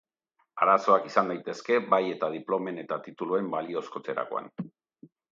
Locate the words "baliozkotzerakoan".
3.57-4.49